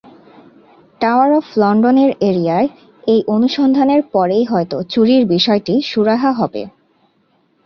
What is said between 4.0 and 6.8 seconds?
পরেই হয়তো চুরির বিষয়টি সুরাহা হবে।